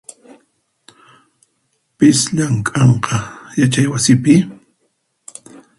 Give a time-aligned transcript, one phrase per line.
[1.97, 3.17] Pis llamk'anqa
[3.59, 4.35] yachaywasipi?